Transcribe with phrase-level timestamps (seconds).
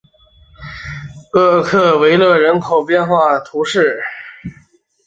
[1.33, 4.01] 厄克维勒人口变化图示